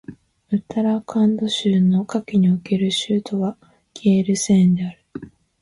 [0.51, 3.55] ウッタラーカンド州の夏季における州都は
[3.93, 5.05] ゲールセーンである